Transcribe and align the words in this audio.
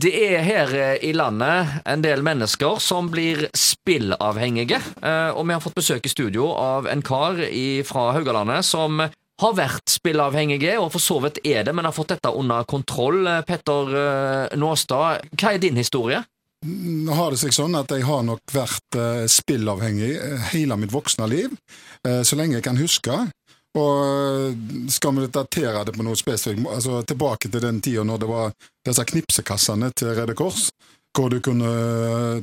Det 0.00 0.10
er 0.14 0.44
her 0.46 0.70
eh, 0.78 0.98
i 1.04 1.12
landet 1.12 1.80
en 1.88 2.02
del 2.04 2.22
mennesker 2.24 2.78
som 2.80 3.10
blir 3.12 3.48
spillavhengige. 3.56 4.78
Eh, 5.02 5.30
Og 5.34 5.44
vi 5.44 5.52
har 5.52 5.60
fått 5.60 5.76
besøk 5.76 6.06
i 6.06 6.12
studio 6.12 6.46
av 6.56 6.88
en 6.88 7.02
kar 7.04 7.40
fra 7.84 8.04
Haugalandet 8.16 8.64
som 8.64 9.02
har 9.40 9.54
vært 9.56 9.88
spillavhengige, 9.88 10.76
og 10.80 10.92
for 10.94 11.02
så 11.02 11.18
vidt 11.24 11.40
er 11.44 11.64
det, 11.64 11.74
men 11.74 11.88
har 11.88 11.96
fått 11.96 12.14
dette 12.14 12.32
under 12.32 12.64
kontroll. 12.64 13.26
Eh, 13.26 13.42
Petter 13.48 14.54
Nåstad, 14.56 15.26
hva 15.36 15.52
er 15.54 15.60
din 15.60 15.80
historie? 15.80 16.22
Nå 16.64 17.16
har 17.16 17.32
det 17.32 17.40
seg 17.40 17.54
sånn 17.56 17.76
at 17.76 17.92
jeg 17.92 18.04
har 18.04 18.24
nok 18.24 18.52
vært 18.52 18.96
spillavhengig 19.32 20.10
hele 20.52 20.76
mitt 20.76 20.92
voksne 20.92 21.24
liv, 21.24 21.54
så 22.04 22.36
lenge 22.36 22.58
jeg 22.58 22.66
kan 22.66 22.76
huske. 22.76 23.14
Og 23.78 23.98
eh, 24.50 24.54
skal 24.90 25.14
vi 25.14 25.26
datere 25.30 25.84
det 25.86 25.94
på 25.94 26.02
noe 26.06 26.18
spesifikt, 26.18 26.64
altså 26.66 27.02
tilbake 27.06 27.50
til 27.52 27.62
den 27.62 27.78
tida 27.84 28.02
når 28.06 28.18
det 28.24 28.30
var 28.30 28.54
disse 28.86 29.04
knipsekassene 29.12 29.92
til 29.94 30.10
Røde 30.16 30.34
Kors, 30.34 30.70
hvor, 31.14 31.34
kunne, 31.42 31.70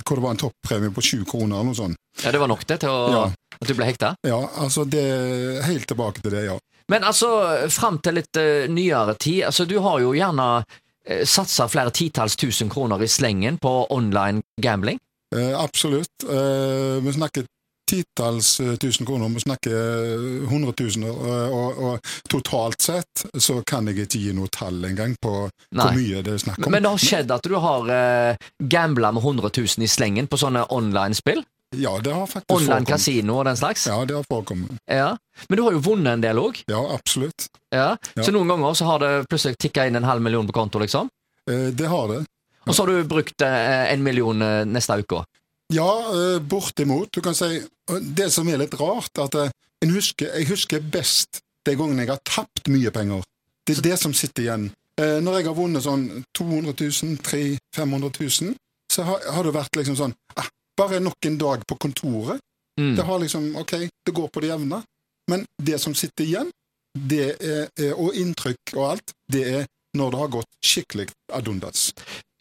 hvor 0.04 0.20
det 0.20 0.24
var 0.24 0.36
en 0.36 0.40
toppremie 0.46 0.94
på 0.96 1.04
sju 1.04 1.20
kroner 1.28 1.58
eller 1.60 1.70
noe 1.72 1.76
sånt. 1.78 2.00
Ja, 2.24 2.32
Det 2.32 2.40
var 2.40 2.48
nok 2.52 2.66
det 2.68 2.80
til 2.84 2.90
å, 2.90 3.02
Ja. 3.12 3.26
at 3.62 3.68
du 3.68 3.74
ble 3.76 3.86
hekta? 3.88 4.16
Ja, 4.28 4.40
altså 4.58 4.86
det 4.88 5.64
Helt 5.68 5.88
tilbake 5.88 6.22
til 6.22 6.32
det, 6.32 6.46
ja. 6.48 6.58
Men 6.90 7.04
altså, 7.04 7.68
fram 7.70 8.00
til 8.00 8.16
litt 8.16 8.38
uh, 8.40 8.68
nyere 8.72 9.16
tid, 9.20 9.44
altså 9.50 9.66
du 9.68 9.80
har 9.84 10.00
jo 10.00 10.14
gjerne 10.16 10.64
uh, 10.64 11.24
satsa 11.28 11.68
flere 11.68 11.92
titalls 11.92 12.36
tusen 12.40 12.70
kroner 12.72 13.04
i 13.04 13.08
slengen 13.12 13.58
på 13.60 13.74
online 13.92 14.42
gambling. 14.64 15.00
Eh, 15.36 15.52
absolutt. 15.60 16.24
Eh, 16.24 17.04
vi 17.04 17.12
snakker 17.12 17.44
titalls 17.88 18.60
eh, 18.64 18.76
tusen 18.82 19.08
kroner, 19.08 19.32
vi 19.34 19.44
snakker 19.44 19.76
eh, 19.78 20.48
hundretusener, 20.52 21.12
og, 21.12 21.58
og, 21.58 21.82
og 21.88 22.14
totalt 22.30 22.84
sett 22.84 23.26
så 23.40 23.60
kan 23.68 23.88
jeg 23.90 24.06
ikke 24.06 24.22
gi 24.28 24.34
noe 24.38 24.52
tall 24.54 24.84
engang 24.90 25.16
på 25.22 25.36
Nei. 25.48 25.82
hvor 25.82 25.98
mye 25.98 26.24
det 26.26 26.36
er 26.36 26.44
snakk 26.46 26.62
om. 26.62 26.72
Men 26.74 26.86
det 26.86 26.96
har 26.96 27.06
skjedd 27.10 27.36
at 27.36 27.48
du 27.48 27.56
har 27.62 27.92
uh, 27.92 28.50
gambla 28.60 29.14
med 29.16 29.24
100 29.24 29.52
000 29.56 29.88
i 29.88 29.92
slengen 29.92 30.28
på 30.28 30.40
sånne 30.42 30.68
online-spill? 30.74 31.44
ja, 31.76 32.00
det 32.00 32.14
har 32.14 32.28
faktisk 32.28 32.52
Online 32.52 32.68
forekommet. 32.68 32.88
kasino 32.88 33.38
og 33.38 33.46
den 33.46 33.58
slags? 33.58 33.88
Ja, 33.88 34.06
det 34.06 34.16
har 34.16 34.24
forekommet. 34.24 34.72
Ja. 34.86 35.18
Men 35.48 35.58
du 35.58 35.64
har 35.64 35.76
jo 35.76 35.82
vunnet 35.84 36.14
en 36.14 36.24
del 36.24 36.40
òg. 36.40 36.62
Ja, 36.72 36.80
absolutt. 36.96 37.50
Ja. 37.76 37.98
Ja. 38.16 38.24
Så 38.24 38.32
noen 38.32 38.48
ganger 38.48 38.74
så 38.74 38.88
har 38.88 39.04
det 39.04 39.12
plutselig 39.28 39.58
tikka 39.60 39.88
inn 39.88 40.00
en 40.00 40.08
halv 40.08 40.24
million 40.24 40.48
på 40.48 40.56
konto, 40.56 40.80
liksom. 40.80 41.10
Eh, 41.50 41.70
det 41.76 41.90
har 41.92 42.08
det. 42.14 42.22
Og 42.68 42.76
så 42.76 42.84
har 42.84 42.94
du 42.94 43.04
brukt 43.08 43.42
eh, 43.42 43.92
en 43.94 44.04
million 44.04 44.42
eh, 44.42 44.64
neste 44.68 45.00
uke. 45.04 45.24
Ja, 45.74 45.92
eh, 46.16 46.40
bortimot. 46.40 47.12
Du 47.12 47.22
kan 47.22 47.36
si 47.36 47.64
Det 48.02 48.32
som 48.32 48.48
er 48.50 48.58
litt 48.60 48.74
rart, 48.80 49.18
at 49.18 49.36
jeg 49.82 49.92
husker, 49.94 50.28
jeg 50.36 50.48
husker 50.50 50.82
best 50.84 51.40
de 51.66 51.76
gangene 51.76 52.04
jeg 52.04 52.12
har 52.12 52.24
tapt 52.28 52.68
mye 52.68 52.92
penger. 52.92 53.24
Det 53.68 53.78
er 53.78 53.86
det 53.92 54.00
som 54.00 54.14
sitter 54.14 54.44
igjen. 54.44 54.66
Eh, 55.00 55.20
Når 55.24 55.40
jeg 55.40 55.48
har 55.48 55.56
vunnet 55.56 55.84
sånn 55.84 56.26
200 56.36 56.74
000, 56.74 57.18
300 57.24 57.60
500 57.76 58.12
000, 58.20 58.56
så 58.92 59.04
har, 59.04 59.24
har 59.32 59.44
det 59.44 59.54
vært 59.56 59.80
liksom 59.80 59.96
sånn 59.96 60.16
ah, 60.36 60.50
Bare 60.78 61.00
nok 61.00 61.26
en 61.26 61.38
dag 61.38 61.64
på 61.66 61.76
kontoret. 61.82 62.40
Mm. 62.80 62.96
Det 62.96 63.04
har 63.04 63.20
liksom 63.20 63.56
OK, 63.58 63.72
det 64.06 64.14
går 64.14 64.28
på 64.30 64.44
det 64.44 64.52
jevne. 64.52 64.84
Men 65.32 65.46
det 65.58 65.80
som 65.82 65.96
sitter 65.96 66.24
igjen, 66.24 66.52
det 66.94 67.38
er, 67.42 67.94
og 67.96 68.14
inntrykk 68.14 68.76
og 68.76 68.84
alt, 68.92 69.14
det 69.32 69.44
er 69.50 69.66
når 69.98 70.12
det 70.14 70.20
har 70.22 70.32
gått 70.38 70.52
skikkelig 70.62 71.08
ad 71.34 71.50
undas. 71.50 71.88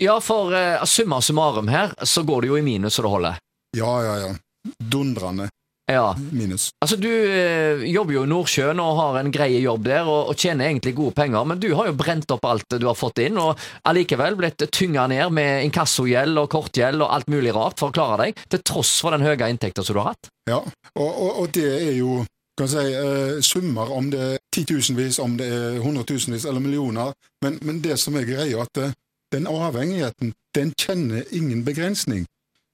Ja, 0.03 0.19
for 0.21 0.53
uh, 0.53 0.85
summa 0.85 1.21
summarum 1.25 1.69
her, 1.73 1.95
så 2.05 2.23
går 2.29 2.43
det 2.45 2.49
jo 2.53 2.57
i 2.59 2.65
minus 2.67 2.99
så 2.99 3.05
det 3.07 3.13
holder. 3.15 3.39
Ja, 3.77 3.93
ja, 4.05 4.17
ja. 4.27 4.35
Dundrende 4.79 5.49
Ja. 5.89 6.17
minus. 6.33 6.71
Altså, 6.83 6.97
Du 6.99 7.07
uh, 7.09 7.85
jobber 7.87 8.13
jo 8.17 8.25
i 8.27 8.29
Nordsjøen 8.29 8.81
og 8.83 8.97
har 8.99 9.19
en 9.21 9.31
grei 9.33 9.61
jobb 9.63 9.85
der, 9.87 10.03
og, 10.05 10.33
og 10.33 10.37
tjener 10.37 10.67
egentlig 10.69 10.97
gode 10.99 11.15
penger, 11.15 11.45
men 11.47 11.61
du 11.63 11.69
har 11.79 11.87
jo 11.89 11.95
brent 11.97 12.31
opp 12.35 12.45
alt 12.45 12.77
du 12.81 12.87
har 12.89 12.99
fått 12.99 13.23
inn, 13.23 13.39
og 13.39 13.57
allikevel 13.87 14.37
blitt 14.37 14.67
tynga 14.75 15.07
ned 15.13 15.31
med 15.33 15.65
inkassogjeld 15.69 16.43
og 16.43 16.51
kortgjeld 16.53 17.01
og 17.01 17.13
alt 17.15 17.31
mulig 17.33 17.55
rart 17.55 17.79
for 17.79 17.89
å 17.89 17.97
klare 17.97 18.27
deg, 18.27 18.43
til 18.51 18.65
tross 18.67 18.97
for 19.01 19.15
den 19.17 19.25
høye 19.25 19.49
inntekta 19.53 19.85
som 19.87 19.95
du 19.97 20.03
har 20.03 20.13
hatt. 20.13 20.29
Ja, 20.51 20.59
og, 20.97 21.07
og, 21.09 21.31
og 21.45 21.53
det 21.55 21.71
er 21.79 21.95
jo 22.01 22.25
kan 22.57 22.69
si, 22.73 22.83
eh, 22.89 23.41
summer, 23.45 23.91
om 23.93 24.07
det 24.11 24.21
er 24.25 24.39
titusenvis, 24.57 25.19
om 25.21 25.35
det 25.37 25.47
er 25.53 25.75
hundretusenvis 25.85 26.47
eller 26.49 26.63
millioner, 26.65 27.11
men, 27.45 27.59
men 27.63 27.83
det 27.85 27.99
som 28.01 28.17
er 28.17 28.25
greia, 28.25 28.63
at 28.65 28.81
eh, 28.81 28.95
den 29.33 29.47
avhengigheten, 29.47 30.33
den 30.55 30.73
kjenner 30.79 31.25
ingen 31.31 31.65
begrensning. 31.65 32.27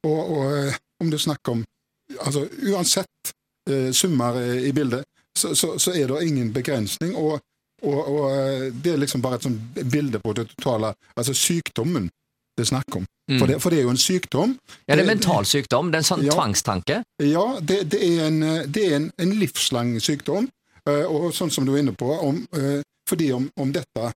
Og, 0.05 0.21
og 0.31 0.59
eh, 0.59 0.75
om 1.01 1.11
du 1.11 1.19
snakker 1.19 1.53
om 1.53 1.65
altså 2.21 2.49
Uansett 2.73 3.33
eh, 3.71 3.93
summer 3.93 4.37
eh, 4.41 4.69
i 4.69 4.73
bildet, 4.73 5.05
så, 5.39 5.55
så, 5.55 5.79
så 5.79 5.93
er 5.93 6.07
det 6.07 6.27
ingen 6.27 6.53
begrensning. 6.53 7.17
Og, 7.17 7.41
og, 7.83 8.01
og 8.09 8.25
eh, 8.37 8.67
det 8.85 8.93
er 8.93 9.01
liksom 9.03 9.23
bare 9.23 9.41
et 9.41 9.47
sånt 9.49 9.81
bilde 9.91 10.21
på 10.23 10.35
det 10.37 10.49
totale 10.57 10.93
Altså 11.17 11.35
sykdommen 11.35 12.11
det 12.53 12.67
er 12.67 12.69
snakk 12.69 12.97
om. 12.99 13.07
For, 13.39 13.49
det, 13.49 13.63
for 13.63 13.73
det 13.73 13.79
er 13.79 13.87
jo 13.87 13.93
en 13.95 13.97
sykdom. 13.97 14.51
Ja, 14.85 14.97
det 14.99 15.07
er 15.07 15.09
mental 15.09 15.47
sykdom, 15.49 15.89
det 15.89 15.97
er 15.97 16.03
en 16.03 16.09
sånn 16.11 16.25
Ja. 16.27 16.35
tvangstanke. 16.37 16.99
Ja, 17.25 17.45
det, 17.65 17.79
det 17.95 18.01
er, 18.05 18.27
en, 18.27 18.41
det 18.69 18.83
er 18.91 18.97
en, 18.99 19.07
en 19.17 19.33
livslang 19.41 19.95
sykdom, 20.05 20.51
og 20.85 21.31
sånn 21.33 21.49
som 21.55 21.65
du 21.65 21.73
er 21.73 21.81
inne 21.81 21.95
på, 21.97 22.11
om, 22.13 22.43
fordi 23.09 23.31
om, 23.33 23.47
om 23.57 23.73
dette 23.73 24.11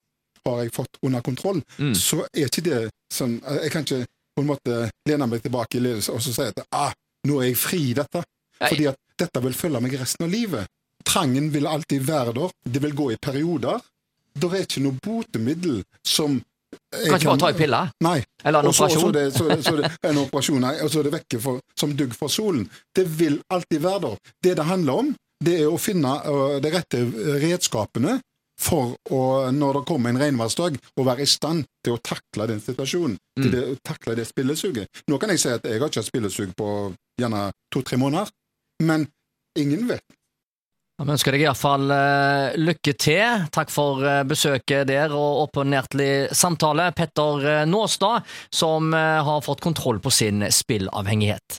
har 0.54 0.62
jeg 0.64 0.72
fått 0.74 0.98
under 1.02 1.20
kontroll, 1.26 1.62
Mm. 1.78 1.94
så 1.94 2.22
er 2.32 2.46
ikke 2.48 2.62
det 2.64 2.90
sånn 3.12 3.40
eh, 3.44 3.62
Jeg 3.64 3.70
kan 3.72 3.82
ikke 3.84 4.04
på 4.36 4.42
en 4.42 4.46
måte 4.50 4.90
lene 5.08 5.26
meg 5.26 5.42
tilbake 5.42 5.78
i 5.78 5.80
ledelse 5.80 6.12
og 6.12 6.20
så 6.20 6.32
si 6.34 6.42
at 6.42 6.58
ah, 6.72 6.92
nå 7.26 7.40
er 7.42 7.46
jeg 7.50 7.56
fri 7.56 7.78
i 7.90 7.94
dette. 7.94 8.22
Nei. 8.60 8.68
Fordi 8.68 8.86
at 8.88 8.96
dette 9.18 9.40
vil 9.42 9.54
følge 9.56 9.80
meg 9.80 9.94
resten 10.00 10.24
av 10.26 10.30
livet. 10.30 10.66
Trangen 11.04 11.50
vil 11.52 11.66
alltid 11.66 12.02
være 12.04 12.32
der. 12.36 12.50
Det 12.68 12.82
vil 12.82 12.94
gå 12.94 13.10
i 13.12 13.16
perioder. 13.16 13.80
Det 14.36 14.50
er 14.52 14.66
ikke 14.66 14.82
noe 14.84 14.98
botemiddel 15.02 15.82
som 16.04 16.36
jeg 16.92 17.08
Kan 17.08 17.16
ikke 17.20 17.30
bare 17.30 17.38
ta 17.40 17.48
en 17.48 17.56
pille, 17.56 17.78
Nei. 18.04 18.18
eller 18.44 18.58
en 18.60 18.68
operasjon. 18.68 19.08
er 19.08 19.12
det, 19.16 19.34
så, 19.34 19.44
det- 19.48 19.64
så 19.64 19.76
det 19.76 19.90
en 20.10 20.18
operasjon, 20.18 20.60
nei, 20.60 20.74
og 20.84 20.90
så 20.90 20.98
er 21.00 21.04
det 21.04 21.12
vekke 21.14 21.40
for, 21.40 21.60
som 21.78 21.94
dugg 21.96 22.12
fra 22.14 22.28
solen. 22.28 22.68
Det 22.94 23.06
vil 23.18 23.38
alltid 23.50 23.80
være 23.80 24.00
der. 24.02 24.16
Det 24.42 24.56
det 24.56 24.64
handler 24.66 24.92
om, 24.92 25.14
det 25.44 25.54
er 25.62 25.70
å 25.72 25.78
finne 25.80 26.12
uh, 26.26 26.58
de 26.60 26.70
rette 26.74 27.00
redskapene 27.40 28.18
for 28.60 28.96
å, 29.12 29.20
når 29.52 29.80
det 29.80 29.84
kommer 29.88 30.10
en 30.10 30.20
regnværsdag, 30.20 30.78
å 30.96 31.04
være 31.06 31.26
i 31.26 31.30
stand 31.30 31.66
til 31.84 31.96
å 31.96 32.02
takle 32.02 32.48
den 32.52 32.60
situasjonen. 32.64 33.18
Til 33.36 33.50
Mm. 33.50 33.52
det, 33.52 33.64
å 33.68 33.76
takle 33.84 34.14
det 34.16 34.26
spillesuget. 34.26 35.02
Nå 35.08 35.18
kan 35.20 35.28
jeg 35.30 35.40
si 35.42 35.48
at 35.52 35.64
jeg 35.64 35.78
har 35.78 35.90
ikke 35.90 36.00
hatt 36.00 36.08
spillesug 36.08 36.54
på 36.56 36.68
gjerne 37.20 37.50
to-tre 37.72 37.98
måneder, 38.00 38.30
men 38.82 39.06
ingen 39.58 39.86
vet. 39.88 40.00
Ja, 40.96 41.04
Vi 41.04 41.12
ønsker 41.12 41.34
deg 41.36 41.42
iallfall 41.44 41.90
uh, 41.92 42.56
lykke 42.56 42.94
til. 42.96 43.42
Takk 43.52 43.68
for 43.68 44.00
eh, 44.00 44.22
besøket 44.24 44.86
der 44.88 45.12
og 45.12 45.42
åpenhjertig 45.50 46.32
samtale. 46.32 46.88
Petter 46.96 47.44
eh, 47.44 47.66
Nåstad, 47.68 48.24
som 48.48 48.94
eh, 48.96 49.20
har 49.28 49.44
fått 49.44 49.60
kontroll 49.60 50.00
på 50.00 50.08
sin 50.10 50.40
spillavhengighet. 50.48 51.58